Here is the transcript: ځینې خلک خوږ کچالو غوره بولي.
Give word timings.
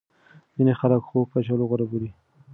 ځینې 0.55 0.73
خلک 0.79 1.01
خوږ 1.07 1.25
کچالو 1.33 1.67
غوره 1.69 1.85
بولي. 1.91 2.11